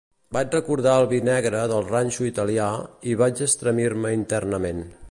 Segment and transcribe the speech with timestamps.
[0.35, 2.73] Vaig recordar el vi negre del ranxo italià,
[3.13, 4.85] i vaig estremir-me internament.